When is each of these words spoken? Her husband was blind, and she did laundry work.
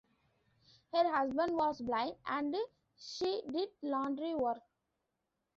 Her 0.95 1.15
husband 1.15 1.55
was 1.57 1.79
blind, 1.79 2.15
and 2.25 2.55
she 2.97 3.43
did 3.49 3.69
laundry 3.83 4.33
work. 4.33 4.63